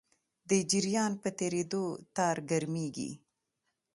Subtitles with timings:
[0.49, 1.83] د جریان په تېرېدو
[2.15, 3.11] تار ګرمېږي.